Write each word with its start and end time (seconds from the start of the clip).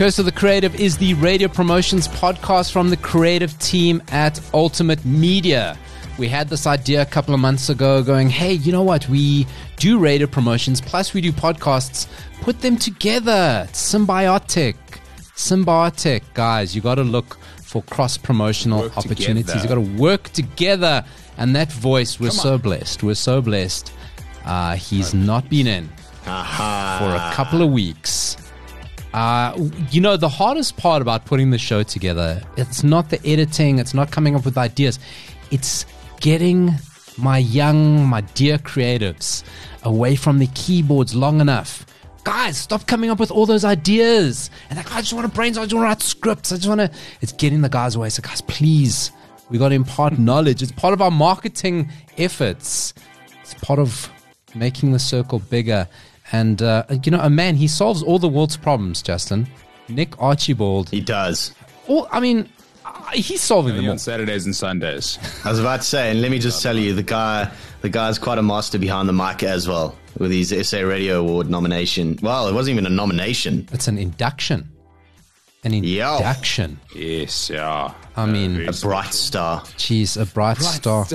Curse 0.00 0.18
of 0.18 0.24
the 0.24 0.32
Creative 0.32 0.74
is 0.74 0.96
the 0.96 1.14
radio 1.14 1.46
promotions 1.46 2.08
podcast 2.08 2.72
from 2.72 2.90
the 2.90 2.96
creative 2.96 3.56
team 3.60 4.02
at 4.08 4.40
Ultimate 4.52 5.04
Media. 5.04 5.78
We 6.18 6.26
had 6.26 6.48
this 6.48 6.66
idea 6.66 7.02
a 7.02 7.06
couple 7.06 7.32
of 7.32 7.38
months 7.38 7.68
ago 7.68 8.02
going, 8.02 8.28
hey, 8.28 8.54
you 8.54 8.72
know 8.72 8.82
what? 8.82 9.08
We 9.08 9.46
do 9.76 10.00
radio 10.00 10.26
promotions, 10.26 10.80
plus 10.80 11.14
we 11.14 11.20
do 11.20 11.30
podcasts. 11.30 12.08
Put 12.40 12.60
them 12.60 12.76
together. 12.76 13.66
It's 13.68 13.94
symbiotic. 13.94 14.74
Symbiotic, 15.40 16.22
guys. 16.34 16.74
You 16.74 16.82
got 16.82 16.96
to 16.96 17.02
look 17.04 17.38
for 17.62 17.82
cross 17.82 18.18
promotional 18.18 18.84
opportunities. 18.96 19.46
together. 19.46 19.62
You 19.62 19.68
got 19.68 19.74
to 19.96 20.02
work 20.02 20.24
together. 20.30 21.04
And 21.38 21.56
that 21.56 21.72
voice, 21.72 22.20
we're 22.20 22.30
so 22.30 22.58
blessed. 22.58 23.02
We're 23.02 23.14
so 23.14 23.40
blessed. 23.40 23.92
Uh, 24.44 24.74
he's 24.76 25.14
not 25.14 25.48
been 25.48 25.66
in 25.66 25.88
for 26.24 26.30
a 26.30 27.30
couple 27.32 27.62
of 27.62 27.70
weeks. 27.72 28.36
Uh, 29.14 29.56
you 29.90 30.00
know, 30.00 30.16
the 30.16 30.28
hardest 30.28 30.76
part 30.76 31.00
about 31.02 31.24
putting 31.24 31.50
the 31.50 31.58
show 31.58 31.82
together, 31.82 32.42
it's 32.56 32.84
not 32.84 33.10
the 33.10 33.18
editing, 33.26 33.78
it's 33.78 33.94
not 33.94 34.10
coming 34.12 34.36
up 34.36 34.44
with 34.44 34.56
ideas. 34.56 34.98
It's 35.50 35.84
getting 36.20 36.74
my 37.18 37.38
young, 37.38 38.06
my 38.06 38.20
dear 38.20 38.58
creatives 38.58 39.42
away 39.82 40.14
from 40.14 40.38
the 40.38 40.46
keyboards 40.48 41.14
long 41.14 41.40
enough. 41.40 41.84
Guys, 42.24 42.58
stop 42.58 42.86
coming 42.86 43.10
up 43.10 43.18
with 43.18 43.30
all 43.30 43.46
those 43.46 43.64
ideas. 43.64 44.50
And 44.68 44.76
like, 44.76 44.92
I 44.92 45.00
just 45.00 45.12
want 45.12 45.26
to 45.26 45.32
brainstorm, 45.32 45.62
I 45.62 45.66
just 45.66 45.74
want 45.74 45.84
to 45.84 45.88
write 45.88 46.02
scripts. 46.02 46.52
I 46.52 46.56
just 46.56 46.68
want 46.68 46.80
to. 46.80 46.90
It's 47.20 47.32
getting 47.32 47.62
the 47.62 47.68
guys 47.68 47.96
away. 47.96 48.10
So, 48.10 48.22
guys, 48.22 48.40
please, 48.42 49.10
we 49.48 49.58
got 49.58 49.70
to 49.70 49.74
impart 49.74 50.18
knowledge. 50.18 50.62
It's 50.62 50.72
part 50.72 50.92
of 50.92 51.00
our 51.00 51.10
marketing 51.10 51.90
efforts. 52.18 52.94
It's 53.40 53.54
part 53.54 53.78
of 53.78 54.10
making 54.54 54.92
the 54.92 54.98
circle 54.98 55.38
bigger. 55.38 55.88
And, 56.32 56.62
uh, 56.62 56.84
you 57.02 57.10
know, 57.10 57.20
a 57.20 57.30
man, 57.30 57.56
he 57.56 57.66
solves 57.66 58.02
all 58.02 58.18
the 58.18 58.28
world's 58.28 58.56
problems, 58.56 59.02
Justin. 59.02 59.48
Nick 59.88 60.20
Archibald. 60.22 60.90
He 60.90 61.00
does. 61.00 61.52
All, 61.88 62.06
I 62.12 62.20
mean, 62.20 62.48
uh, 62.84 63.10
he's 63.12 63.40
solving 63.40 63.74
them 63.74 63.86
all. 63.86 63.92
on 63.92 63.98
Saturdays 63.98 64.46
and 64.46 64.54
Sundays. 64.54 65.18
I 65.44 65.50
was 65.50 65.58
about 65.58 65.80
to 65.80 65.86
say, 65.86 66.10
and 66.10 66.20
let 66.22 66.30
me 66.30 66.38
just 66.38 66.62
tell 66.62 66.76
you, 66.76 66.94
the 66.94 67.02
guy, 67.02 67.50
the 67.80 67.88
guy's 67.88 68.18
quite 68.18 68.38
a 68.38 68.42
master 68.42 68.78
behind 68.78 69.08
the 69.08 69.12
mic 69.12 69.42
as 69.42 69.66
well, 69.68 69.96
with 70.18 70.30
his 70.30 70.54
SA 70.68 70.80
Radio 70.80 71.20
Award 71.20 71.48
nomination. 71.50 72.18
Well, 72.22 72.48
it 72.48 72.54
wasn't 72.54 72.74
even 72.74 72.86
a 72.86 72.94
nomination. 72.94 73.68
It's 73.72 73.88
an 73.88 73.98
induction. 73.98 74.70
An 75.62 75.72
Yo. 75.72 76.16
induction. 76.16 76.80
Yes, 76.94 77.50
yeah. 77.50 77.92
I 78.16 78.26
mean, 78.26 78.68
A 78.68 78.72
bright 78.72 79.12
star. 79.12 79.60
Jeez, 79.76 80.20
a 80.20 80.24
bright, 80.26 80.56
star. 80.58 81.06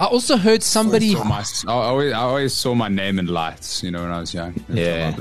I 0.00 0.06
also 0.06 0.38
heard 0.38 0.62
somebody. 0.62 1.12
Saw 1.12 1.24
my, 1.24 1.44
I, 1.68 1.72
always, 1.72 2.12
I 2.14 2.18
always 2.20 2.54
saw 2.54 2.74
my 2.74 2.88
name 2.88 3.18
in 3.18 3.26
lights, 3.26 3.82
you 3.82 3.90
know, 3.90 4.00
when 4.00 4.10
I 4.10 4.18
was 4.20 4.32
young. 4.32 4.54
Yeah. 4.70 5.14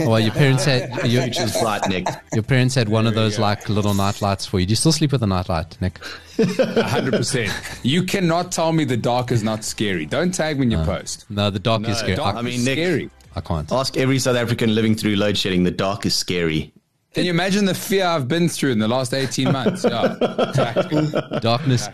Oh, 0.00 0.08
well, 0.08 0.20
your 0.20 0.32
parents 0.32 0.64
had 0.64 0.88
your, 1.06 1.24
Future's 1.24 1.58
bright, 1.60 1.88
Nick. 1.88 2.06
your 2.32 2.44
parents 2.44 2.76
had 2.76 2.88
one 2.88 3.08
of 3.08 3.14
those 3.14 3.40
like 3.40 3.68
little 3.68 3.92
night 3.92 4.22
lights 4.22 4.46
for 4.46 4.60
you. 4.60 4.66
Do 4.66 4.70
you 4.70 4.76
still 4.76 4.92
sleep 4.92 5.10
with 5.10 5.22
a 5.24 5.26
night 5.26 5.48
light, 5.48 5.76
Nick? 5.80 5.98
100%. 6.36 7.80
You 7.82 8.04
cannot 8.04 8.52
tell 8.52 8.72
me 8.72 8.84
the 8.84 8.96
dark 8.96 9.32
is 9.32 9.42
not 9.42 9.64
scary. 9.64 10.06
Don't 10.06 10.32
tag 10.32 10.58
me 10.58 10.66
in 10.66 10.70
your 10.70 10.84
post. 10.84 11.26
No, 11.28 11.50
the 11.50 11.58
dark 11.58 11.88
is 11.88 11.98
scary. 11.98 12.14
dark 12.16 12.36
I, 12.36 12.38
I 12.38 12.42
mean, 12.42 12.54
is 12.54 12.64
Nick- 12.64 12.78
scary. 12.78 13.10
I 13.34 13.40
can't. 13.40 13.70
Ask 13.72 13.96
every 13.96 14.18
South 14.18 14.36
African 14.36 14.74
living 14.74 14.94
through 14.94 15.16
load 15.16 15.36
shedding. 15.36 15.64
The 15.64 15.70
dark 15.70 16.06
is 16.06 16.14
scary. 16.16 16.72
Can 17.16 17.24
you 17.24 17.30
imagine 17.30 17.64
the 17.64 17.72
fear 17.72 18.04
I've 18.04 18.28
been 18.28 18.46
through 18.46 18.72
in 18.72 18.78
the 18.78 18.86
last 18.88 19.14
18 19.14 19.50
months? 19.50 19.84
Yeah, 19.84 20.16
exactly. 20.50 21.08
Darkness. 21.40 21.88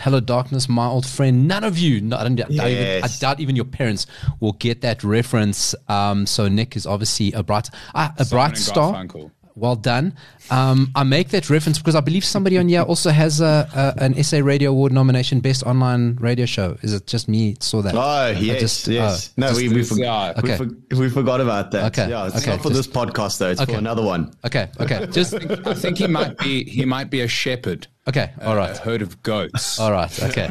Hello, 0.00 0.20
darkness, 0.20 0.70
my 0.70 0.86
old 0.86 1.04
friend. 1.04 1.46
None 1.46 1.64
of 1.64 1.76
you, 1.76 2.00
no, 2.00 2.16
I, 2.16 2.22
don't, 2.22 2.36
doubt 2.36 2.50
even, 2.50 2.64
I 2.64 2.68
Yes. 2.70 3.18
doubt 3.18 3.40
even 3.40 3.56
your 3.56 3.66
parents 3.66 4.06
will 4.40 4.54
get 4.54 4.80
that 4.80 5.04
reference. 5.04 5.74
Um, 5.86 6.24
so 6.24 6.48
Nick 6.48 6.76
is 6.76 6.86
obviously 6.86 7.30
a 7.32 7.42
bright, 7.42 7.68
ah, 7.94 8.14
a 8.16 8.24
bright 8.24 8.56
star. 8.56 8.94
Garfunkel. 8.94 9.30
Well 9.58 9.76
done. 9.76 10.14
Um, 10.50 10.90
I 10.94 11.02
make 11.02 11.28
that 11.30 11.50
reference 11.50 11.78
because 11.78 11.94
I 11.94 12.00
believe 12.00 12.24
somebody 12.24 12.56
on 12.58 12.68
here 12.68 12.82
also 12.82 13.10
has 13.10 13.40
a, 13.40 13.68
a, 13.98 14.02
an 14.02 14.22
SA 14.22 14.38
Radio 14.38 14.70
Award 14.70 14.92
nomination, 14.92 15.40
Best 15.40 15.62
Online 15.64 16.16
Radio 16.20 16.46
Show. 16.46 16.78
Is 16.82 16.94
it 16.94 17.06
just 17.06 17.28
me 17.28 17.56
saw 17.60 17.82
that? 17.82 17.94
Oh, 17.94 18.28
yes, 18.38 18.60
just- 18.60 18.88
yes. 18.88 19.30
oh, 19.30 19.32
no, 19.36 19.52
we, 19.54 19.68
we, 19.68 19.82
for, 19.84 19.96
yeah, 19.96 20.32
we, 20.42 20.52
okay. 20.52 20.56
for, 20.56 20.96
we 20.96 21.10
forgot 21.10 21.40
about 21.40 21.70
that. 21.72 21.86
Okay, 21.98 22.08
Yeah, 22.10 22.26
it's 22.28 22.36
okay, 22.36 22.52
not 22.52 22.62
for 22.62 22.70
just- 22.70 22.92
this 22.92 22.96
podcast, 22.96 23.38
though. 23.38 23.50
It's 23.50 23.60
Okay. 23.60 23.72
for 23.72 23.78
another 23.78 24.02
one. 24.02 24.32
Okay, 24.46 24.68
okay, 24.80 25.06
just 25.10 25.34
I 25.34 25.74
think 25.74 25.98
he 25.98 26.06
might 26.06 26.38
be 26.38 26.64
he 26.64 26.84
might 26.84 27.10
be 27.10 27.20
a 27.20 27.28
shepherd. 27.28 27.86
okay. 28.08 28.30
all 28.42 28.56
right. 28.56 28.74
A 28.78 28.80
herd 28.80 29.02
of 29.02 29.22
goats. 29.22 29.78
all 29.78 29.92
right. 29.92 30.22
Okay, 30.22 30.48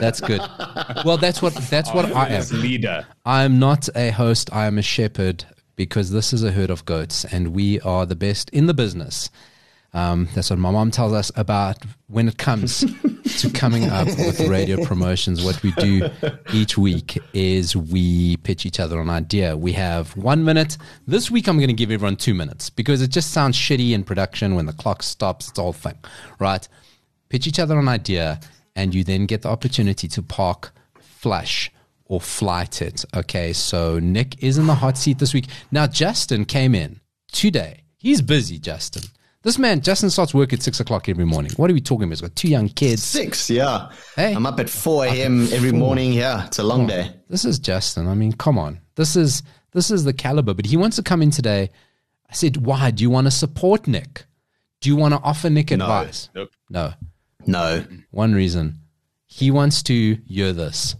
that's 0.00 0.20
good. 0.20 0.40
Well, 1.04 1.18
that's 1.18 1.40
what 1.42 1.54
that's 1.70 1.92
what 1.92 2.06
I 2.16 2.28
am. 2.30 2.44
Leader. 2.50 3.06
I 3.24 3.44
am 3.44 3.58
not 3.58 3.88
a 3.94 4.10
host. 4.10 4.50
I 4.52 4.66
am 4.66 4.78
a 4.78 4.82
shepherd 4.82 5.44
because 5.76 6.10
this 6.10 6.32
is 6.32 6.42
a 6.42 6.52
herd 6.52 6.70
of 6.70 6.84
goats, 6.84 7.24
and 7.24 7.54
we 7.54 7.80
are 7.80 8.06
the 8.06 8.16
best 8.16 8.50
in 8.50 8.66
the 8.66 8.74
business. 8.74 9.30
Um, 9.92 10.28
that's 10.34 10.50
what 10.50 10.58
my 10.58 10.70
mom 10.70 10.90
tells 10.90 11.12
us 11.12 11.30
about 11.36 11.78
when 12.08 12.28
it 12.28 12.36
comes 12.36 12.80
to 13.40 13.50
coming 13.50 13.84
up 13.84 14.06
with 14.06 14.40
radio 14.40 14.84
promotions. 14.84 15.42
What 15.42 15.62
we 15.62 15.72
do 15.72 16.10
each 16.52 16.76
week 16.76 17.18
is 17.32 17.74
we 17.74 18.36
pitch 18.38 18.66
each 18.66 18.78
other 18.78 19.00
an 19.00 19.08
idea. 19.08 19.56
We 19.56 19.72
have 19.72 20.14
one 20.16 20.44
minute. 20.44 20.76
This 21.06 21.30
week, 21.30 21.48
I'm 21.48 21.56
going 21.56 21.68
to 21.68 21.74
give 21.74 21.90
everyone 21.90 22.16
two 22.16 22.34
minutes 22.34 22.68
because 22.68 23.00
it 23.00 23.08
just 23.08 23.30
sounds 23.30 23.56
shitty 23.56 23.92
in 23.92 24.04
production 24.04 24.54
when 24.54 24.66
the 24.66 24.74
clock 24.74 25.02
stops. 25.02 25.48
It's 25.48 25.58
all 25.58 25.72
thing, 25.72 25.98
right? 26.38 26.66
Pitch 27.28 27.46
each 27.46 27.58
other 27.58 27.78
an 27.78 27.88
idea, 27.88 28.40
and 28.74 28.94
you 28.94 29.02
then 29.02 29.26
get 29.26 29.42
the 29.42 29.48
opportunity 29.48 30.08
to 30.08 30.22
park 30.22 30.72
flash 31.00 31.70
or 32.06 32.20
flight 32.20 32.82
it. 32.82 33.04
Okay, 33.14 33.52
so 33.52 33.98
Nick 33.98 34.42
is 34.42 34.58
in 34.58 34.66
the 34.66 34.74
hot 34.74 34.96
seat 34.96 35.18
this 35.18 35.34
week. 35.34 35.46
Now, 35.70 35.86
Justin 35.86 36.44
came 36.44 36.74
in 36.74 37.00
today. 37.32 37.82
He's 37.98 38.22
busy, 38.22 38.58
Justin. 38.58 39.02
This 39.42 39.58
man, 39.60 39.80
Justin 39.80 40.10
starts 40.10 40.34
work 40.34 40.52
at 40.52 40.62
six 40.62 40.80
o'clock 40.80 41.08
every 41.08 41.24
morning. 41.24 41.52
What 41.56 41.70
are 41.70 41.74
we 41.74 41.80
talking 41.80 42.04
about? 42.04 42.14
He's 42.14 42.20
got 42.20 42.34
two 42.34 42.48
young 42.48 42.68
kids. 42.68 43.02
Six, 43.02 43.48
yeah. 43.48 43.90
Hey. 44.16 44.34
I'm 44.34 44.44
up 44.44 44.58
at 44.58 44.68
4 44.68 45.06
a.m. 45.06 45.46
every 45.52 45.70
morning. 45.70 46.12
Yeah, 46.12 46.46
it's 46.46 46.58
a 46.58 46.64
long 46.64 46.88
day. 46.88 47.12
This 47.28 47.44
is 47.44 47.60
Justin. 47.60 48.08
I 48.08 48.14
mean, 48.14 48.32
come 48.32 48.58
on. 48.58 48.80
This 48.96 49.14
is 49.14 49.44
this 49.72 49.90
is 49.90 50.02
the 50.02 50.12
caliber. 50.12 50.52
But 50.52 50.66
he 50.66 50.76
wants 50.76 50.96
to 50.96 51.02
come 51.04 51.22
in 51.22 51.30
today. 51.30 51.70
I 52.28 52.34
said, 52.34 52.56
why? 52.56 52.90
Do 52.90 53.04
you 53.04 53.10
want 53.10 53.28
to 53.28 53.30
support 53.30 53.86
Nick? 53.86 54.24
Do 54.80 54.88
you 54.88 54.96
want 54.96 55.14
to 55.14 55.20
offer 55.20 55.48
Nick 55.48 55.70
advice? 55.70 56.28
Nope. 56.34 56.50
No. 56.68 56.94
No. 57.46 57.84
One 58.10 58.34
reason. 58.34 58.80
He 59.26 59.52
wants 59.52 59.82
to 59.84 60.18
hear 60.26 60.52
this 60.52 60.96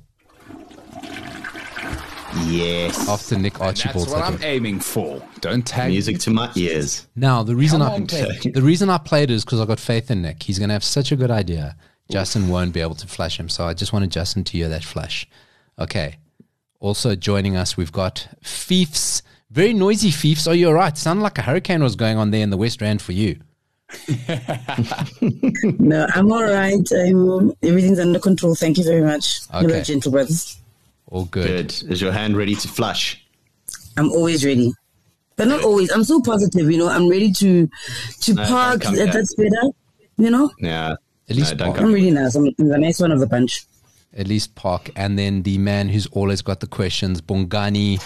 Yes. 2.44 3.08
after 3.08 3.38
Nick 3.38 3.60
Archibald. 3.60 4.06
That's 4.08 4.14
what 4.14 4.24
I'm 4.24 4.42
aiming 4.42 4.80
for. 4.80 5.22
Don't 5.40 5.66
tag 5.66 5.90
Music 5.90 6.18
to 6.20 6.30
my 6.30 6.50
ears. 6.56 7.06
Now 7.16 7.42
the 7.42 7.56
reason 7.56 7.80
Come 7.80 7.90
I 7.90 7.94
on, 7.94 8.06
Peg. 8.06 8.52
the 8.54 8.62
reason 8.62 8.90
I 8.90 8.98
played 8.98 9.30
it 9.30 9.34
is 9.34 9.44
because 9.44 9.60
I 9.60 9.64
got 9.66 9.80
faith 9.80 10.10
in 10.10 10.22
Nick. 10.22 10.42
He's 10.42 10.58
going 10.58 10.68
to 10.68 10.74
have 10.74 10.84
such 10.84 11.12
a 11.12 11.16
good 11.16 11.30
idea. 11.30 11.76
Justin 12.10 12.48
won't 12.48 12.72
be 12.72 12.80
able 12.80 12.94
to 12.94 13.06
flash 13.06 13.38
him, 13.40 13.48
so 13.48 13.64
I 13.64 13.74
just 13.74 13.92
wanted 13.92 14.10
Justin 14.10 14.44
to 14.44 14.52
hear 14.52 14.68
that 14.68 14.84
flash. 14.84 15.26
Okay. 15.78 16.16
Also 16.78 17.16
joining 17.16 17.56
us, 17.56 17.76
we've 17.76 17.90
got 17.92 18.28
Fiefs. 18.42 19.22
Very 19.50 19.72
noisy 19.72 20.10
Fiefs. 20.10 20.46
Are 20.46 20.54
you're 20.54 20.68
all 20.68 20.74
right? 20.74 20.96
Sounded 20.96 21.22
like 21.22 21.38
a 21.38 21.42
hurricane 21.42 21.82
was 21.82 21.96
going 21.96 22.16
on 22.16 22.30
there 22.30 22.42
in 22.42 22.50
the 22.50 22.56
West 22.56 22.80
Rand 22.80 23.02
for 23.02 23.12
you. 23.12 23.40
No, 25.78 26.06
I'm 26.14 26.32
all 26.32 26.42
right. 26.44 26.86
I'm, 26.92 27.52
everything's 27.62 27.98
under 27.98 28.18
control. 28.18 28.54
Thank 28.54 28.78
you 28.78 28.84
very 28.84 29.02
much. 29.02 29.40
Okay. 29.54 29.66
Hello, 29.66 29.82
gentle 29.82 30.12
brothers. 30.12 30.58
All 31.08 31.24
good. 31.26 31.46
Good. 31.46 31.92
Is 31.92 32.00
your 32.00 32.12
hand 32.12 32.36
ready 32.36 32.54
to 32.54 32.68
flush? 32.68 33.24
I'm 33.96 34.10
always 34.10 34.44
ready, 34.44 34.72
but 35.36 35.48
not 35.48 35.62
always. 35.64 35.90
I'm 35.92 36.04
so 36.04 36.20
positive, 36.20 36.70
you 36.70 36.78
know. 36.78 36.88
I'm 36.88 37.08
ready 37.08 37.32
to 37.32 37.68
to 38.22 38.34
No, 38.34 38.44
park. 38.46 38.82
don't 38.82 38.94
That, 38.94 39.04
here. 39.04 39.12
that's 39.12 39.34
better, 39.34 39.70
you 40.18 40.30
know. 40.30 40.50
Yeah. 40.58 40.96
At 41.28 41.36
least 41.36 41.56
no, 41.56 41.66
park. 41.66 41.80
I'm 41.80 41.92
really 41.92 42.10
nice. 42.10 42.34
I'm, 42.34 42.46
I'm 42.58 42.68
the 42.68 42.78
nice 42.78 43.00
one 43.00 43.10
of 43.12 43.20
the 43.20 43.26
bunch. 43.26 43.64
At 44.16 44.26
least 44.28 44.54
park. 44.54 44.90
And 44.96 45.18
then 45.18 45.42
the 45.42 45.58
man 45.58 45.88
who's 45.88 46.06
always 46.08 46.42
got 46.42 46.60
the 46.60 46.66
questions, 46.66 47.20
Bongani. 47.20 48.02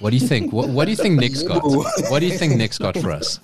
What 0.00 0.10
do 0.10 0.16
you 0.16 0.26
think? 0.26 0.52
What, 0.52 0.68
what 0.70 0.84
do 0.86 0.90
you 0.90 0.96
think 0.96 1.18
Nick's 1.20 1.42
got? 1.42 1.62
What 2.10 2.20
do 2.20 2.26
you 2.26 2.36
think 2.38 2.56
Nick's 2.56 2.78
got 2.78 2.96
for 2.96 3.10
us? 3.10 3.38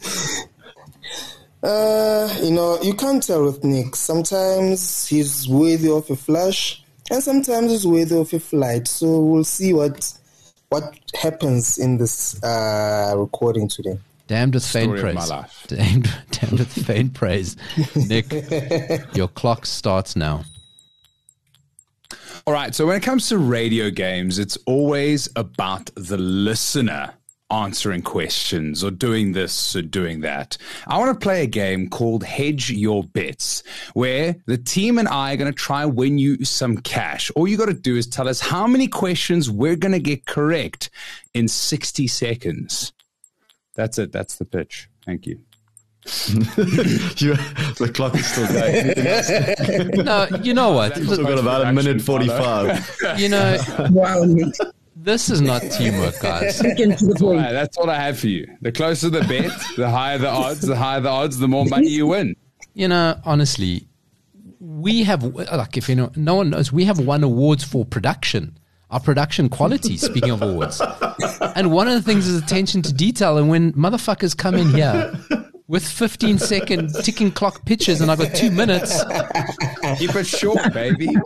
Uh, 1.63 2.33
you 2.43 2.53
know, 2.53 2.81
you 2.83 2.95
can't 2.95 3.23
tell 3.23 3.45
with 3.45 3.65
Nick. 3.65 3.97
Sometimes 3.97 5.07
he's 5.07 5.49
worthy 5.49 5.91
of 5.91 6.09
a 6.11 6.17
flash, 6.17 6.83
and 7.11 7.23
sometimes 7.23 7.73
it's 7.73 7.85
worthy 7.85 8.17
of 8.17 8.33
a 8.33 8.41
flight. 8.41 8.89
So 8.89 9.21
we'll 9.21 9.45
see 9.45 9.73
what 9.73 10.13
what 10.69 10.95
happens 11.15 11.79
in 11.79 11.97
this 11.97 12.43
uh, 12.43 13.15
recording 13.17 13.69
today. 13.69 13.99
Damned 14.27 14.55
with 14.55 14.67
faint 14.67 14.89
Story 14.89 15.01
praise. 15.01 15.15
my 15.15 15.25
life. 15.25 15.65
Damned, 15.69 16.11
damned 16.31 16.59
with 16.59 16.87
faint 16.87 17.15
praise. 17.15 17.57
Nick, 17.97 18.31
your 19.15 19.29
clock 19.29 19.65
starts 19.65 20.17
now. 20.17 20.45
All 22.47 22.53
right. 22.53 22.75
So 22.75 22.87
when 22.87 22.97
it 22.97 23.03
comes 23.03 23.29
to 23.31 23.39
radio 23.39 23.91
games, 23.91 24.39
it's 24.39 24.59
always 24.67 25.29
about 25.37 25.91
the 25.95 26.19
listener. 26.19 27.15
Answering 27.51 28.03
questions 28.03 28.85
or 28.85 28.91
doing 28.91 29.33
this 29.33 29.75
or 29.75 29.83
doing 29.83 30.21
that. 30.21 30.57
I 30.87 30.99
want 30.99 31.19
to 31.19 31.23
play 31.25 31.43
a 31.43 31.47
game 31.47 31.89
called 31.89 32.23
Hedge 32.25 32.71
Your 32.71 33.03
Bets, 33.05 33.63
where 33.95 34.37
the 34.47 34.59
team 34.59 34.99
and 34.99 35.09
I 35.09 35.33
are 35.33 35.37
going 35.37 35.51
to 35.53 35.57
try 35.59 35.83
and 35.83 35.97
win 35.97 36.19
you 36.19 36.45
some 36.45 36.77
cash. 36.79 37.31
All 37.37 37.49
you 37.49 37.57
got 37.57 37.67
to 37.67 37.75
do 37.75 37.97
is 37.97 38.07
tell 38.07 38.29
us 38.29 38.41
how 38.41 38.67
many 38.67 38.87
questions 38.87 39.51
we're 39.51 39.77
going 39.77 39.93
to 39.93 39.99
get 40.01 40.27
correct 40.27 40.91
in 41.35 41.49
60 41.49 42.07
seconds. 42.07 42.93
That's 43.75 43.99
it. 43.99 44.13
That's 44.13 44.37
the 44.37 44.45
pitch. 44.45 44.89
Thank 45.07 45.27
you. 45.27 45.39
You- 47.19 47.35
the 47.79 47.91
clock 47.93 48.15
is 48.15 48.27
still 48.27 48.47
going. 48.49 50.05
No, 50.05 50.27
you 50.43 50.55
know 50.55 50.73
what? 50.73 50.97
We've 50.97 51.07
still 51.13 51.25
got 51.25 51.39
about 51.39 51.67
a 51.67 51.73
minute 51.73 52.01
45. 52.01 53.19
You 53.19 53.29
know, 53.29 53.59
Wow, 53.91 54.23
Nick. 54.25 54.55
This 55.09 55.31
is 55.31 55.41
not 55.41 55.63
teamwork, 55.63 56.21
guys. 56.21 56.61
Getting 56.63 56.95
to 56.97 57.07
the 57.07 57.25
All 57.25 57.33
point. 57.33 57.41
that's 57.51 57.77
all 57.79 57.89
I 57.89 57.97
have 57.99 58.19
for 58.21 58.29
you. 58.29 58.47
The 58.61 58.71
closer 58.71 59.09
the 59.09 59.21
bet, 59.23 59.51
the 59.77 59.89
higher 59.89 60.19
the 60.19 60.29
odds. 60.29 60.61
The 60.61 60.77
higher 60.77 61.01
the 61.01 61.09
odds, 61.09 61.39
the 61.39 61.49
more 61.49 61.65
money 61.65 61.89
you 61.89 62.09
win. 62.09 62.37
You 62.75 62.89
know, 62.89 63.19
honestly, 63.25 63.89
we 64.61 65.05
have 65.05 65.23
like 65.25 65.77
if 65.79 65.89
you 65.89 65.95
know, 65.95 66.13
no 66.15 66.35
one 66.35 66.51
knows, 66.51 66.73
we 66.73 66.85
have 66.85 66.99
won 67.01 67.25
awards 67.25 67.65
for 67.65 67.85
production. 67.87 68.59
Our 68.91 69.01
production 69.01 69.49
quality, 69.51 69.97
speaking 69.99 70.31
of 70.31 70.41
awards. 70.43 70.81
And 71.57 71.73
one 71.73 71.89
of 71.89 71.95
the 71.95 72.03
things 72.03 72.27
is 72.27 72.43
attention 72.43 72.81
to 72.83 72.93
detail. 72.93 73.37
And 73.37 73.49
when 73.51 73.73
motherfuckers 73.75 74.35
come 74.37 74.55
in 74.55 74.71
here 74.71 75.13
with 75.69 75.87
15 75.87 76.39
second 76.39 76.95
ticking 77.03 77.31
clock 77.31 77.67
pictures 77.67 78.01
and 78.01 78.11
I've 78.11 78.19
got 78.19 78.35
two 78.35 78.51
minutes, 78.51 79.03
Keep 79.99 80.15
it 80.15 80.27
short, 80.27 80.73
baby. 80.73 81.09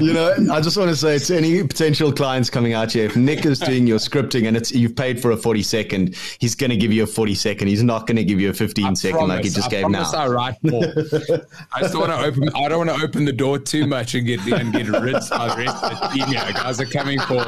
You 0.00 0.14
know, 0.14 0.34
I 0.52 0.60
just 0.60 0.76
want 0.78 0.88
to 0.88 0.96
say 0.96 1.18
to 1.18 1.36
any 1.36 1.62
potential 1.62 2.12
clients 2.12 2.48
coming 2.48 2.72
out 2.72 2.92
here, 2.92 3.04
if 3.04 3.16
Nick 3.16 3.44
is 3.44 3.58
doing 3.58 3.86
your 3.86 3.98
scripting 3.98 4.48
and 4.48 4.56
it's 4.56 4.72
you've 4.72 4.96
paid 4.96 5.20
for 5.20 5.32
a 5.32 5.36
40 5.36 5.62
second, 5.62 6.16
he's 6.38 6.54
going 6.54 6.70
to 6.70 6.76
give 6.76 6.92
you 6.92 7.02
a 7.02 7.06
40 7.06 7.34
second. 7.34 7.68
He's 7.68 7.82
not 7.82 8.06
going 8.06 8.16
to 8.16 8.24
give 8.24 8.40
you 8.40 8.48
a 8.48 8.54
15 8.54 8.96
second 8.96 9.28
like 9.28 9.44
he 9.44 9.50
Promise, 9.50 9.54
just 9.54 9.66
I 9.66 9.70
gave 9.70 9.90
now. 9.90 10.10
I 10.12 10.28
write 10.28 10.64
more. 10.64 10.84
I 11.72 11.80
just 11.80 11.94
want 11.94 12.10
to 12.10 12.18
open. 12.18 12.48
I 12.54 12.68
don't 12.68 12.86
want 12.86 12.98
to 12.98 13.04
open 13.04 13.24
the 13.26 13.32
door 13.32 13.58
too 13.58 13.86
much 13.86 14.14
and 14.14 14.26
get 14.26 14.40
and 14.40 14.72
get 14.72 14.88
rinsed 14.88 15.30
by 15.30 15.48
the 15.48 15.56
rest 15.56 15.84
of 15.84 15.90
the 16.00 16.08
team. 16.08 16.26
here. 16.28 16.52
guys 16.54 16.80
are 16.80 16.86
coming 16.86 17.20
for. 17.20 17.44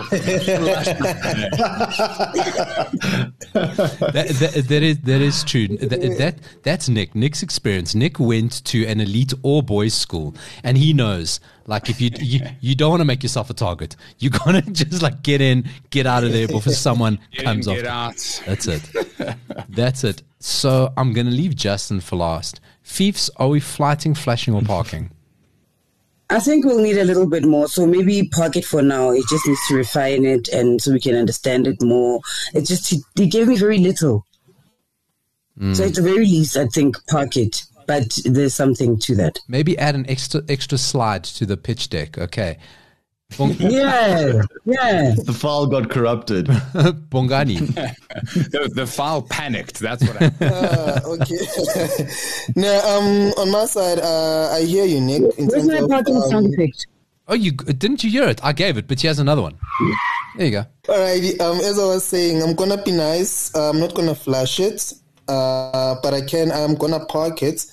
that, 3.52 4.28
that, 4.40 4.64
that 4.68 4.82
is 4.82 4.98
that 4.98 5.20
is 5.20 5.44
true. 5.44 5.68
That, 5.68 6.16
that 6.18 6.36
that's 6.62 6.88
Nick. 6.88 7.14
Nick's 7.14 7.42
experience. 7.42 7.94
Nick 7.94 8.18
went 8.18 8.64
to 8.66 8.86
an 8.86 9.00
elite 9.00 9.32
all 9.42 9.62
boys 9.62 9.94
school, 9.94 10.11
and 10.62 10.76
he 10.76 10.92
knows. 10.92 11.40
Like 11.66 11.88
if 11.88 12.00
you 12.00 12.10
you, 12.20 12.40
you 12.60 12.74
don't 12.74 12.90
want 12.90 13.00
to 13.00 13.04
make 13.04 13.22
yourself 13.22 13.50
a 13.50 13.54
target, 13.54 13.96
you 14.18 14.30
gotta 14.30 14.62
just 14.72 15.02
like 15.02 15.22
get 15.22 15.40
in, 15.40 15.68
get 15.90 16.06
out 16.06 16.24
of 16.24 16.32
there 16.32 16.48
before 16.48 16.72
someone 16.72 17.18
Get 17.32 17.44
comes 17.44 17.66
in, 17.66 17.72
off. 17.72 17.78
get 17.78 17.86
out. 17.86 18.42
That's 18.46 18.66
it. 18.66 18.90
That's 19.68 20.04
it. 20.04 20.22
So 20.38 20.92
I'm 20.96 21.12
gonna 21.12 21.30
leave 21.30 21.54
Justin 21.54 22.00
for 22.00 22.16
last. 22.16 22.60
Fiefs, 22.82 23.30
are 23.36 23.48
we 23.48 23.60
flighting, 23.60 24.14
flashing, 24.14 24.54
or 24.54 24.62
parking? 24.62 25.10
I 26.30 26.40
think 26.40 26.64
we'll 26.64 26.80
need 26.82 26.96
a 26.96 27.04
little 27.04 27.28
bit 27.28 27.44
more. 27.44 27.68
So 27.68 27.86
maybe 27.86 28.26
park 28.28 28.56
it 28.56 28.64
for 28.64 28.80
now. 28.80 29.10
It 29.10 29.24
just 29.28 29.46
needs 29.46 29.60
to 29.68 29.74
refine 29.74 30.24
it 30.24 30.48
and 30.48 30.80
so 30.80 30.92
we 30.92 31.00
can 31.00 31.14
understand 31.14 31.66
it 31.66 31.82
more. 31.82 32.20
It 32.54 32.66
just, 32.66 32.88
he, 32.88 33.00
he 33.16 33.26
gave 33.26 33.48
me 33.48 33.56
very 33.56 33.78
little. 33.78 34.24
So 35.74 35.82
hmm. 35.82 35.88
at 35.88 35.94
the 35.94 36.02
very 36.02 36.24
least, 36.24 36.56
I 36.56 36.66
think 36.68 36.96
park 37.06 37.36
it. 37.36 37.64
But 37.86 38.18
there's 38.24 38.54
something 38.54 38.98
to 39.00 39.16
that. 39.16 39.38
Maybe 39.48 39.76
add 39.78 39.94
an 39.94 40.08
extra 40.08 40.42
extra 40.48 40.78
slide 40.78 41.24
to 41.24 41.46
the 41.46 41.56
pitch 41.56 41.90
deck. 41.90 42.18
Okay. 42.18 42.58
Bong- 43.38 43.56
Yeah, 43.58 44.42
yeah. 44.64 45.14
The 45.16 45.32
file 45.32 45.66
got 45.66 45.88
corrupted. 45.90 46.46
Bongani. 47.10 47.74
The, 48.50 48.70
the 48.74 48.86
file 48.86 49.22
panicked. 49.22 49.78
That's 49.78 50.02
what 50.06 50.16
happened. 50.16 50.52
Uh, 50.52 51.00
okay. 51.06 52.08
now, 52.56 52.78
um, 52.86 53.32
on 53.38 53.50
my 53.50 53.64
side, 53.64 53.98
uh, 54.00 54.50
I 54.52 54.62
hear 54.62 54.84
you, 54.84 55.00
Nick. 55.00 55.22
In 55.38 55.46
Where's 55.46 55.66
terms 55.66 55.68
my 55.68 55.78
of, 55.78 55.88
parking 55.88 56.16
um, 56.16 56.22
sound 56.28 56.52
effect? 56.54 56.86
Oh, 57.28 57.34
you 57.34 57.52
didn't 57.52 58.02
you 58.04 58.10
hear 58.10 58.24
it? 58.28 58.44
I 58.44 58.52
gave 58.52 58.76
it, 58.76 58.86
but 58.88 59.00
she 59.00 59.06
has 59.06 59.18
another 59.18 59.42
one. 59.42 59.56
There 60.36 60.46
you 60.46 60.52
go. 60.52 60.64
Alrighty. 60.84 61.40
Um, 61.40 61.58
as 61.58 61.78
I 61.78 61.84
was 61.86 62.04
saying, 62.04 62.42
I'm 62.42 62.54
gonna 62.54 62.82
be 62.82 62.90
nice. 62.92 63.54
I'm 63.54 63.78
not 63.80 63.94
gonna 63.94 64.14
flash 64.14 64.60
it, 64.60 64.92
uh, 65.32 65.96
but 66.02 66.12
I 66.12 66.20
can. 66.20 66.52
I'm 66.52 66.74
gonna 66.74 67.04
park 67.06 67.42
it, 67.42 67.64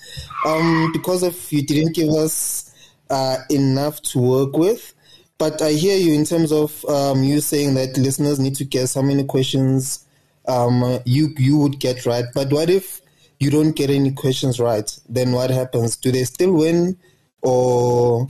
um, 0.45 0.91
because 0.94 1.23
if 1.23 1.51
you 1.51 1.61
didn't 1.61 1.94
give 1.94 2.09
us 2.09 2.73
uh, 3.09 3.38
enough 3.50 4.01
to 4.03 4.19
work 4.19 4.56
with. 4.56 4.94
But 5.38 5.61
I 5.61 5.71
hear 5.71 5.97
you 5.97 6.13
in 6.13 6.25
terms 6.25 6.51
of 6.51 6.83
um, 6.85 7.23
you 7.23 7.39
saying 7.39 7.73
that 7.75 7.97
listeners 7.97 8.39
need 8.39 8.56
to 8.56 8.65
guess 8.65 8.94
how 8.94 9.01
many 9.01 9.23
questions 9.23 10.06
um, 10.47 11.00
you 11.06 11.33
you 11.38 11.57
would 11.57 11.79
get 11.79 12.06
right. 12.06 12.25
But 12.33 12.51
what 12.51 12.69
if 12.69 13.01
you 13.39 13.50
don't 13.50 13.75
get 13.75 13.89
any 13.89 14.12
questions 14.12 14.59
right? 14.59 14.89
Then 15.07 15.31
what 15.31 15.50
happens? 15.50 15.95
Do 15.95 16.12
they 16.12 16.23
still 16.23 16.53
win, 16.53 16.97
or 17.41 18.27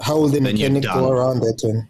how 0.00 0.18
will 0.18 0.28
the 0.28 0.40
Then 0.40 0.54
mechanic 0.54 0.84
go 0.84 1.10
around 1.10 1.40
that 1.40 1.60
one? 1.62 1.88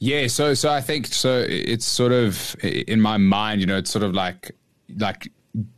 Yeah, 0.00 0.26
so 0.28 0.54
so 0.54 0.70
I 0.70 0.80
think 0.80 1.06
so. 1.06 1.44
It's 1.48 1.86
sort 1.86 2.12
of 2.12 2.56
in 2.64 3.00
my 3.00 3.16
mind, 3.16 3.60
you 3.60 3.66
know, 3.66 3.78
it's 3.78 3.90
sort 3.90 4.02
of 4.02 4.14
like 4.14 4.50
like 4.98 5.30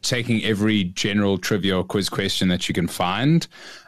taking 0.03 0.45
every 0.45 0.85
general 0.85 1.39
trivia 1.39 1.79
or 1.79 1.85
quiz 1.85 2.09
question 2.09 2.49
that 2.49 2.69
you 2.69 2.75
can 2.75 2.89
find, 2.89 3.47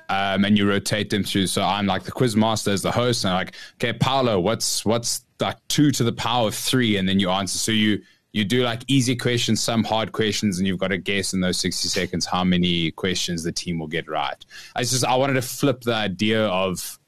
um, 0.09 0.45
and 0.45 0.57
you 0.57 0.69
rotate 0.69 1.11
them 1.11 1.25
through. 1.25 1.47
So 1.47 1.63
I'm 1.63 1.87
like 1.87 2.05
the 2.05 2.13
quiz 2.13 2.37
master 2.37 2.71
as 2.71 2.83
the 2.83 2.93
host, 2.93 3.25
and 3.25 3.33
I'm 3.33 3.39
like, 3.39 3.55
okay, 3.75 3.93
Paolo, 3.93 4.41
what's 4.41 4.85
what's 4.85 5.25
like 5.41 5.57
two 5.69 5.91
to 5.93 6.05
the 6.05 6.13
power 6.13 6.49
of 6.49 6.55
three, 6.55 6.97
and 6.97 7.09
then 7.09 7.21
you 7.21 7.31
answer. 7.31 7.59
So 7.59 7.73
you 7.73 8.03
you 8.33 8.45
do 8.45 8.65
like 8.65 8.83
easy 8.89 9.15
questions, 9.15 9.63
some 9.63 9.85
hard 9.85 10.13
questions, 10.13 10.59
and 10.59 10.67
you've 10.67 10.79
got 10.79 10.89
to 10.89 10.99
guess 10.99 11.33
in 11.33 11.41
those 11.41 11.57
60 11.59 11.89
seconds 11.89 12.27
how 12.27 12.43
many 12.43 12.91
questions 12.91 13.45
the 13.45 13.53
team 13.53 13.79
will 13.79 13.87
get 13.87 14.09
right. 14.09 14.45
I 14.75 14.83
just 14.83 15.05
I 15.05 15.15
wanted 15.15 15.35
to 15.35 15.43
flip 15.43 15.83
the 15.83 15.95
idea 15.95 16.47
of 16.47 16.99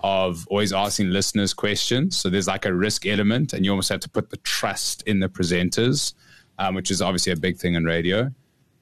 of 0.00 0.46
always 0.48 0.72
asking 0.72 1.10
listeners 1.10 1.52
questions. 1.52 2.16
So 2.16 2.30
there's 2.30 2.46
like 2.46 2.64
a 2.64 2.72
risk 2.72 3.06
element, 3.06 3.52
and 3.52 3.64
you 3.64 3.72
almost 3.72 3.88
have 3.88 4.00
to 4.00 4.08
put 4.08 4.30
the 4.30 4.36
trust 4.38 5.02
in 5.02 5.20
the 5.20 5.28
presenters, 5.28 6.14
um, 6.58 6.74
which 6.74 6.90
is 6.90 7.02
obviously 7.02 7.32
a 7.32 7.36
big 7.36 7.56
thing 7.58 7.74
in 7.74 7.84
radio. 7.84 8.30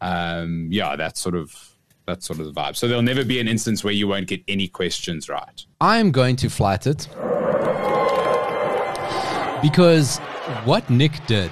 Um, 0.01 0.69
yeah, 0.71 0.97
that's 0.97 1.21
sort 1.21 1.35
of 1.35 1.75
that's 2.07 2.27
sort 2.27 2.39
of 2.39 2.47
the 2.47 2.53
vibe. 2.53 2.77
So 2.77 2.87
there'll 2.87 3.03
never 3.03 3.25
be 3.25 3.41
an 3.41 3.49
instance 3.49 3.83
where 3.83 3.93
you 3.93 4.07
won't 4.07 4.27
get 4.27 4.43
any 4.49 4.69
questions 4.69 5.29
right. 5.29 5.65
I'm 5.81 6.11
going 6.11 6.37
to 6.37 6.51
flight 6.51 6.87
it 6.87 7.09
because 9.63 10.19
what 10.65 10.89
Nick 10.91 11.13
did 11.27 11.51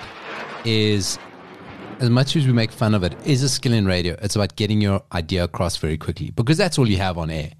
is, 0.66 1.18
as 2.00 2.10
much 2.10 2.36
as 2.36 2.46
we 2.46 2.52
make 2.52 2.70
fun 2.70 2.94
of 2.94 3.02
it, 3.02 3.14
is 3.24 3.42
a 3.42 3.48
skill 3.48 3.72
in 3.72 3.86
radio. 3.86 4.16
It's 4.20 4.36
about 4.36 4.54
getting 4.56 4.82
your 4.82 5.02
idea 5.12 5.44
across 5.44 5.78
very 5.78 5.96
quickly 5.96 6.30
because 6.30 6.58
that's 6.58 6.78
all 6.78 6.86
you 6.86 6.98
have 6.98 7.16
on 7.16 7.30
air. 7.30 7.52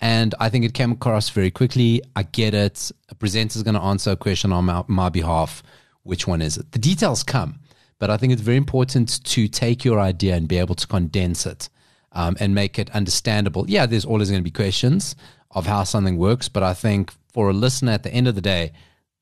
And 0.00 0.34
I 0.38 0.48
think 0.48 0.64
it 0.64 0.74
came 0.74 0.92
across 0.92 1.30
very 1.30 1.50
quickly. 1.50 2.02
I 2.14 2.22
get 2.22 2.54
it. 2.54 2.92
A 3.08 3.14
presenter's 3.14 3.62
going 3.64 3.74
to 3.74 3.82
answer 3.82 4.12
a 4.12 4.16
question 4.16 4.52
on 4.52 4.66
my, 4.66 4.84
my 4.86 5.08
behalf. 5.08 5.62
Which 6.04 6.26
one 6.26 6.40
is 6.40 6.56
it? 6.56 6.70
The 6.70 6.78
details 6.78 7.24
come, 7.24 7.58
but 7.98 8.10
I 8.10 8.16
think 8.16 8.32
it's 8.32 8.42
very 8.42 8.56
important 8.56 9.22
to 9.24 9.48
take 9.48 9.84
your 9.84 9.98
idea 10.00 10.34
and 10.34 10.48
be 10.48 10.58
able 10.58 10.74
to 10.74 10.86
condense 10.86 11.46
it 11.46 11.68
um, 12.12 12.36
and 12.40 12.54
make 12.54 12.78
it 12.78 12.90
understandable. 12.90 13.64
Yeah, 13.68 13.86
there's 13.86 14.04
always 14.04 14.30
going 14.30 14.40
to 14.40 14.44
be 14.44 14.50
questions 14.50 15.16
of 15.50 15.66
how 15.66 15.84
something 15.84 16.18
works, 16.18 16.48
but 16.48 16.62
I 16.62 16.74
think 16.74 17.12
for 17.32 17.50
a 17.50 17.52
listener 17.52 17.92
at 17.92 18.02
the 18.02 18.10
end 18.10 18.28
of 18.28 18.34
the 18.34 18.40
day, 18.40 18.72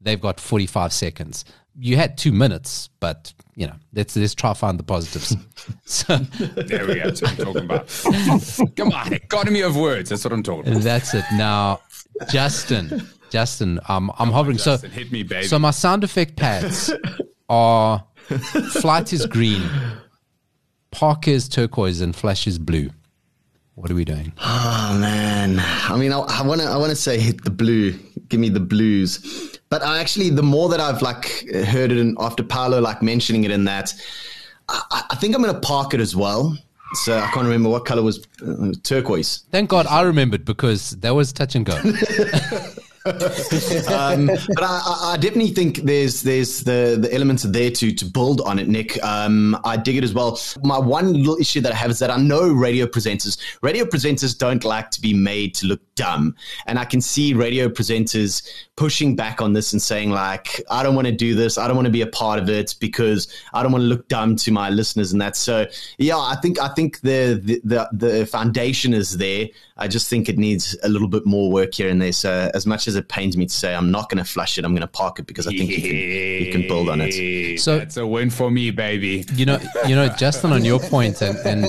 they've 0.01 0.21
got 0.21 0.41
45 0.41 0.93
seconds. 0.93 1.45
You 1.77 1.97
had 1.97 2.17
two 2.17 2.31
minutes, 2.31 2.89
but 3.01 3.33
you 3.57 3.67
know, 3.67 3.75
let's 3.93 4.17
let's 4.17 4.35
try 4.35 4.51
to 4.53 4.55
find 4.55 4.79
the 4.79 4.85
positives. 4.85 5.37
so 5.85 6.17
There 6.17 6.87
we 6.87 6.95
go. 6.95 7.11
That's 7.11 7.23
what 7.23 7.31
I'm 7.33 7.37
talking 7.37 7.65
about. 7.65 8.73
Come 8.77 8.93
on, 8.93 9.13
economy 9.13 9.61
of 9.63 9.77
words. 9.77 10.11
That's 10.11 10.23
what 10.25 10.33
I'm 10.33 10.45
talking 10.45 10.71
about. 10.73 10.85
that's 10.85 11.15
it. 11.15 11.25
Now, 11.33 11.81
Justin, 12.31 13.09
Justin, 13.31 13.81
um, 13.89 14.13
I'm 14.21 14.31
hovering. 14.31 14.57
Justin, 14.59 14.91
so 14.91 14.97
hit 14.97 15.11
me, 15.11 15.25
baby. 15.25 15.49
So 15.49 15.59
my 15.59 15.73
sound 15.73 16.05
effect 16.05 16.37
pads 16.37 16.93
are 17.49 18.05
flight 18.73 19.13
is 19.13 19.27
green, 19.27 19.63
park 20.91 21.29
is 21.29 21.49
turquoise, 21.49 22.01
and 22.01 22.15
flash 22.15 22.47
is 22.47 22.59
blue. 22.59 22.91
What 23.75 23.91
are 23.91 23.95
we 23.95 24.05
doing? 24.05 24.33
Oh 24.41 24.97
man, 25.01 25.59
I 25.61 25.97
mean, 25.97 26.13
I 26.13 26.43
want 26.43 26.61
to, 26.61 26.67
I 26.69 26.77
want 26.77 26.91
to 26.91 26.97
say 26.97 27.19
hit 27.19 27.43
the 27.43 27.51
blue, 27.51 27.93
give 28.29 28.39
me 28.39 28.49
the 28.49 28.61
blues. 28.61 29.59
But 29.69 29.83
I 29.83 29.99
actually, 29.99 30.31
the 30.31 30.45
more 30.45 30.69
that 30.69 30.79
I've 30.79 31.03
like 31.03 31.27
heard 31.53 31.91
it, 31.91 31.99
and 31.99 32.17
after 32.21 32.45
Paolo 32.45 32.81
like 32.81 33.03
mentioning 33.03 33.43
it 33.43 33.51
in 33.51 33.65
that, 33.65 33.93
I, 34.69 35.05
I 35.11 35.17
think 35.17 35.35
I'm 35.35 35.43
going 35.43 35.55
to 35.55 35.61
park 35.61 35.95
it 35.95 36.01
as 36.01 36.15
well. 36.15 36.57
So 37.03 37.19
I 37.19 37.27
can't 37.33 37.45
remember 37.45 37.69
what 37.69 37.85
color 37.85 38.03
was 38.03 38.25
uh, 38.47 38.73
turquoise. 38.85 39.43
Thank 39.51 39.69
God 39.69 39.87
I 39.89 40.03
remembered 40.03 40.45
because 40.45 40.91
that 41.01 41.11
was 41.11 41.33
touch 41.33 41.57
and 41.57 41.67
go. 41.67 41.77
um, 43.07 44.27
but 44.29 44.63
I, 44.63 45.11
I, 45.13 45.19
definitely 45.21 45.51
think 45.51 45.81
there's 45.83 46.23
there's 46.23 46.61
the 46.61 46.97
the 46.99 47.13
elements 47.13 47.45
are 47.45 47.51
there 47.51 47.71
to 47.71 47.93
to 47.93 48.05
build 48.07 48.41
on 48.41 48.59
it, 48.59 48.67
Nick. 48.67 49.03
Um, 49.05 49.61
I 49.63 49.77
dig 49.77 49.99
it 49.99 50.05
as 50.05 50.15
well. 50.15 50.41
My 50.63 50.79
one 50.79 51.13
little 51.13 51.37
issue 51.37 51.61
that 51.61 51.73
I 51.73 51.75
have 51.75 51.91
is 51.91 51.99
that 51.99 52.11
I 52.11 52.17
know 52.17 52.51
radio 52.51 52.87
presenters 52.87 53.39
radio 53.61 53.85
presenters 53.85 54.39
don't 54.39 54.65
like 54.65 54.91
to 54.93 55.03
be 55.03 55.13
made 55.13 55.55
to 55.57 55.67
look 55.67 55.83
dumb, 55.97 56.35
and 56.67 56.79
I 56.79 56.87
can 56.87 57.03
see 57.03 57.35
radio 57.35 57.69
presenters 57.69 58.49
pushing 58.77 59.15
back 59.15 59.43
on 59.43 59.53
this 59.53 59.75
and 59.75 59.83
saying 59.83 60.11
like, 60.11 60.63
I 60.71 60.83
don't 60.83 60.95
want 60.95 61.07
to 61.07 61.13
do 61.13 61.35
this, 61.35 61.59
I 61.59 61.67
don't 61.67 61.77
want 61.77 61.87
to 61.87 61.93
be 61.93 62.03
a 62.03 62.07
part 62.07 62.41
of 62.41 62.49
it 62.49 62.75
because 62.81 63.29
I 63.53 63.63
don't 63.63 63.71
want 63.71 63.83
to 63.83 63.87
look 63.87 64.09
dumb 64.09 64.37
to 64.37 64.51
my 64.51 64.71
listeners 64.71 65.13
and 65.13 65.21
that. 65.21 65.37
So 65.37 65.67
yeah, 65.99 66.17
I 66.17 66.37
think 66.41 66.59
I 66.59 66.69
think 66.69 67.01
the 67.01 67.39
the 67.43 67.61
the, 67.65 67.89
the 67.93 68.27
foundation 68.27 68.95
is 68.95 69.19
there. 69.19 69.49
I 69.77 69.89
just 69.89 70.09
think 70.09 70.29
it 70.29 70.39
needs 70.39 70.77
a 70.83 70.89
little 70.89 71.09
bit 71.09 71.27
more 71.27 71.51
work 71.51 71.75
here 71.75 71.89
and 71.89 72.01
there. 72.01 72.13
So 72.13 72.51
as 72.55 72.65
much 72.65 72.89
as 72.89 72.94
it 72.95 73.09
pains 73.09 73.37
me 73.37 73.47
to 73.47 73.53
say, 73.53 73.75
I'm 73.75 73.91
not 73.91 74.09
going 74.09 74.23
to 74.23 74.29
flush 74.29 74.59
it. 74.59 74.65
I'm 74.65 74.73
going 74.73 74.83
to 74.83 74.87
park 74.87 75.19
it 75.19 75.27
because 75.27 75.47
I 75.47 75.51
think 75.51 75.71
you 75.71 75.81
can 75.81 75.97
you 76.47 76.53
can 76.53 76.69
build 76.69 76.89
on 76.89 77.01
it. 77.01 77.59
So 77.61 77.77
it's 77.77 77.97
a 77.97 78.07
win 78.07 78.31
for 78.31 78.51
me, 78.51 78.71
baby. 78.71 79.25
You 79.35 79.47
know, 79.47 79.59
you 79.87 79.95
know, 79.95 80.09
Justin, 80.09 80.53
on 80.53 80.65
your 80.65 80.81
point, 80.81 81.23
and, 81.23 81.37
and 81.39 81.67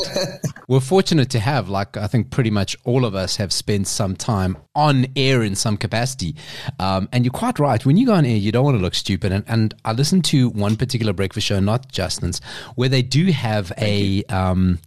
we're 0.68 0.80
fortunate 0.80 1.30
to 1.32 1.40
have, 1.40 1.70
like, 1.70 1.98
I 1.98 2.08
think 2.08 2.32
pretty 2.32 2.52
much 2.52 2.76
all 2.84 3.06
of 3.06 3.16
us 3.16 3.38
have 3.38 3.52
spent 3.54 3.88
some 3.88 4.16
time 4.16 4.58
on 4.76 5.08
air 5.16 5.44
in 5.44 5.56
some 5.56 5.78
capacity. 5.78 6.36
Um, 6.80 7.10
and 7.12 7.24
you're 7.24 7.32
quite 7.32 7.60
right. 7.60 7.86
When 7.86 7.98
you 7.98 8.06
go 8.06 8.14
on 8.14 8.26
air, 8.26 8.38
you 8.38 8.52
don't 8.52 8.66
want 8.66 8.78
to 8.78 8.82
look 8.82 8.96
stupid. 8.96 9.32
And, 9.32 9.44
and 9.48 9.74
I 9.86 9.94
listened 9.94 10.26
to 10.26 10.50
one 10.50 10.76
particular 10.76 11.14
breakfast 11.14 11.48
show, 11.48 11.60
not 11.60 11.92
Justin's, 11.92 12.42
where 12.76 12.90
they 12.90 13.02
do 13.02 13.32
have 13.32 13.72
a. 13.78 14.24
Um, 14.26 14.80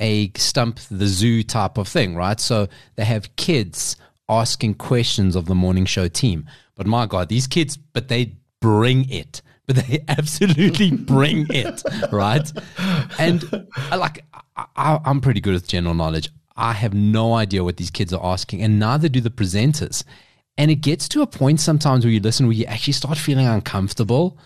a 0.00 0.30
stump 0.36 0.78
the 0.92 1.08
zoo 1.08 1.42
type 1.42 1.76
of 1.76 1.88
thing, 1.88 2.14
right? 2.14 2.38
So 2.38 2.68
they 2.94 3.04
have 3.04 3.34
kids 3.34 3.96
asking 4.28 4.74
questions 4.74 5.36
of 5.36 5.46
the 5.46 5.54
morning 5.54 5.84
show 5.84 6.08
team. 6.08 6.46
But 6.74 6.86
my 6.86 7.06
God, 7.06 7.28
these 7.28 7.46
kids, 7.46 7.76
but 7.76 8.08
they 8.08 8.36
bring 8.60 9.08
it. 9.10 9.42
But 9.66 9.76
they 9.76 10.04
absolutely 10.08 10.90
bring 10.90 11.46
it, 11.50 11.82
right? 12.12 12.50
And 13.18 13.44
uh, 13.90 13.98
like, 13.98 14.24
I, 14.56 15.00
I'm 15.04 15.20
pretty 15.20 15.40
good 15.40 15.54
with 15.54 15.68
general 15.68 15.94
knowledge. 15.94 16.30
I 16.56 16.72
have 16.72 16.92
no 16.94 17.34
idea 17.34 17.62
what 17.62 17.76
these 17.76 17.90
kids 17.90 18.12
are 18.12 18.24
asking, 18.24 18.62
and 18.62 18.78
neither 18.78 19.08
do 19.08 19.20
the 19.20 19.30
presenters. 19.30 20.04
And 20.56 20.72
it 20.72 20.76
gets 20.76 21.08
to 21.10 21.22
a 21.22 21.26
point 21.26 21.60
sometimes 21.60 22.04
where 22.04 22.12
you 22.12 22.18
listen 22.18 22.46
where 22.46 22.56
you 22.56 22.64
actually 22.64 22.94
start 22.94 23.16
feeling 23.16 23.46
uncomfortable, 23.46 24.38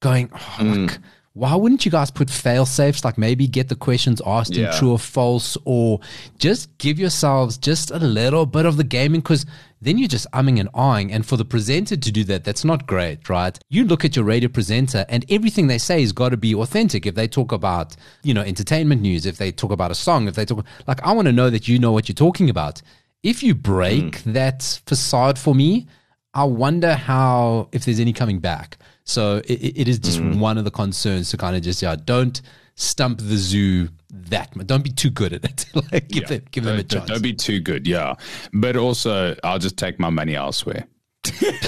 going, 0.00 0.30
oh, 0.32 0.56
mm. 0.58 0.88
like, 0.88 0.98
why 1.34 1.54
wouldn't 1.54 1.84
you 1.84 1.90
guys 1.90 2.10
put 2.10 2.30
fail 2.30 2.66
safes? 2.66 3.04
Like 3.04 3.16
maybe 3.16 3.46
get 3.46 3.68
the 3.68 3.76
questions 3.76 4.20
asked 4.26 4.54
yeah. 4.54 4.72
in 4.72 4.78
true 4.78 4.92
or 4.92 4.98
false, 4.98 5.56
or 5.64 6.00
just 6.38 6.76
give 6.78 6.98
yourselves 6.98 7.56
just 7.58 7.90
a 7.90 7.98
little 7.98 8.44
bit 8.44 8.66
of 8.66 8.76
the 8.76 8.84
gaming 8.84 9.20
because 9.20 9.46
then 9.80 9.98
you're 9.98 10.08
just 10.08 10.26
umming 10.32 10.58
and 10.58 10.72
ahhing. 10.72 11.12
And 11.12 11.24
for 11.24 11.36
the 11.36 11.44
presenter 11.44 11.96
to 11.96 12.12
do 12.12 12.24
that, 12.24 12.44
that's 12.44 12.64
not 12.64 12.86
great, 12.86 13.28
right? 13.28 13.56
You 13.68 13.84
look 13.84 14.04
at 14.04 14.16
your 14.16 14.24
radio 14.24 14.48
presenter 14.48 15.04
and 15.08 15.24
everything 15.30 15.68
they 15.68 15.78
say 15.78 16.00
has 16.00 16.12
got 16.12 16.30
to 16.30 16.36
be 16.36 16.54
authentic. 16.54 17.06
If 17.06 17.14
they 17.14 17.28
talk 17.28 17.52
about, 17.52 17.94
you 18.22 18.34
know, 18.34 18.42
entertainment 18.42 19.02
news, 19.02 19.24
if 19.24 19.36
they 19.36 19.52
talk 19.52 19.70
about 19.70 19.90
a 19.90 19.94
song, 19.94 20.26
if 20.26 20.34
they 20.34 20.44
talk, 20.44 20.64
like, 20.86 21.02
I 21.02 21.12
want 21.12 21.26
to 21.26 21.32
know 21.32 21.50
that 21.50 21.68
you 21.68 21.78
know 21.78 21.92
what 21.92 22.08
you're 22.08 22.14
talking 22.14 22.50
about. 22.50 22.82
If 23.22 23.42
you 23.42 23.54
break 23.54 24.22
mm. 24.22 24.32
that 24.32 24.80
facade 24.86 25.38
for 25.38 25.54
me, 25.54 25.86
I 26.34 26.44
wonder 26.44 26.94
how, 26.94 27.68
if 27.72 27.84
there's 27.84 28.00
any 28.00 28.12
coming 28.12 28.38
back. 28.38 28.78
So 29.04 29.38
it, 29.46 29.80
it 29.80 29.88
is 29.88 29.98
just 29.98 30.20
mm. 30.20 30.38
one 30.38 30.58
of 30.58 30.64
the 30.64 30.70
concerns 30.70 31.30
to 31.30 31.36
kind 31.36 31.56
of 31.56 31.62
just 31.62 31.82
yeah, 31.82 31.96
don't 31.96 32.40
stump 32.74 33.18
the 33.18 33.36
zoo 33.36 33.88
that 34.10 34.54
much. 34.54 34.66
Don't 34.66 34.84
be 34.84 34.90
too 34.90 35.10
good 35.10 35.32
at 35.32 35.44
it. 35.44 35.66
like 35.92 36.08
give, 36.08 36.22
yeah. 36.22 36.28
them, 36.28 36.42
give 36.50 36.64
them 36.64 36.78
a 36.78 36.82
chance. 36.82 37.08
Don't 37.08 37.22
be 37.22 37.34
too 37.34 37.60
good, 37.60 37.86
yeah. 37.86 38.14
But 38.52 38.76
also, 38.76 39.36
I'll 39.42 39.58
just 39.58 39.76
take 39.76 39.98
my 39.98 40.10
money 40.10 40.34
elsewhere. 40.34 40.86
there's, 41.40 41.60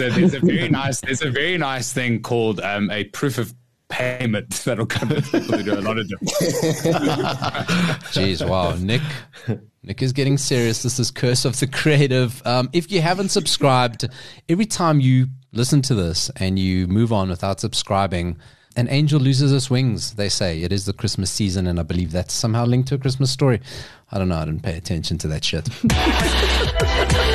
a, 0.00 0.10
there's, 0.10 0.34
a, 0.34 0.40
very 0.40 0.68
nice 0.70 1.00
there's 1.02 1.20
a 1.20 1.30
very 1.30 1.58
nice 1.58 1.92
thing 1.92 2.22
called 2.22 2.58
um, 2.60 2.90
a 2.90 3.04
proof 3.04 3.36
of 3.36 3.52
payment 3.88 4.50
that'll 4.64 4.86
come 4.86 5.08
to 5.08 5.62
do 5.62 5.74
a 5.74 5.80
lot 5.80 5.98
of 5.98 6.08
different. 6.08 6.32
Jeez, 8.12 8.46
wow, 8.48 8.74
Nick. 8.76 9.02
Nick 9.82 10.02
is 10.02 10.12
getting 10.12 10.36
serious. 10.36 10.82
This 10.82 10.98
is 10.98 11.10
Curse 11.10 11.44
of 11.44 11.58
the 11.58 11.66
Creative. 11.66 12.42
Um, 12.46 12.68
if 12.72 12.92
you 12.92 13.00
haven't 13.00 13.30
subscribed, 13.30 14.08
every 14.48 14.66
time 14.66 15.00
you 15.00 15.28
listen 15.52 15.82
to 15.82 15.94
this 15.94 16.30
and 16.36 16.58
you 16.58 16.86
move 16.86 17.12
on 17.12 17.28
without 17.28 17.60
subscribing, 17.60 18.38
an 18.76 18.88
angel 18.90 19.18
loses 19.18 19.52
its 19.52 19.70
wings, 19.70 20.14
they 20.14 20.28
say. 20.28 20.62
It 20.62 20.72
is 20.72 20.84
the 20.84 20.92
Christmas 20.92 21.30
season, 21.30 21.66
and 21.66 21.80
I 21.80 21.82
believe 21.82 22.12
that's 22.12 22.34
somehow 22.34 22.64
linked 22.64 22.88
to 22.88 22.94
a 22.94 22.98
Christmas 22.98 23.30
story. 23.30 23.60
I 24.12 24.18
don't 24.18 24.28
know. 24.28 24.36
I 24.36 24.44
didn't 24.44 24.62
pay 24.62 24.76
attention 24.76 25.18
to 25.18 25.28
that 25.28 25.44
shit. 25.44 25.68